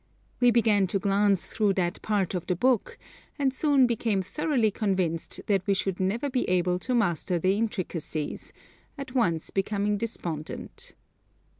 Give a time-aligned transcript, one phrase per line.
[0.39, 2.97] We began to glance through that part of the book,
[3.37, 8.51] and soon became thoroughly convinced that we should never be able to master their intricacies,
[8.97, 10.95] at once becoming despondent.